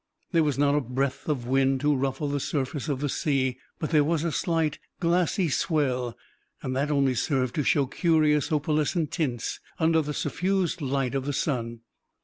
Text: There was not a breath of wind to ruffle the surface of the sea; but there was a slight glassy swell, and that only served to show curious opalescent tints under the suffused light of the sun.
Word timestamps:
There 0.31 0.43
was 0.43 0.57
not 0.57 0.73
a 0.73 0.81
breath 0.81 1.29
of 1.29 1.45
wind 1.45 1.81
to 1.81 1.95
ruffle 1.95 2.27
the 2.27 2.39
surface 2.39 2.89
of 2.89 3.01
the 3.01 3.07
sea; 3.07 3.59
but 3.77 3.91
there 3.91 4.03
was 4.03 4.23
a 4.23 4.31
slight 4.31 4.79
glassy 4.99 5.47
swell, 5.47 6.17
and 6.63 6.75
that 6.75 6.89
only 6.89 7.13
served 7.13 7.53
to 7.53 7.63
show 7.63 7.85
curious 7.85 8.51
opalescent 8.51 9.11
tints 9.11 9.59
under 9.77 10.01
the 10.01 10.15
suffused 10.15 10.81
light 10.81 11.13
of 11.13 11.25
the 11.25 11.33
sun. 11.33 11.81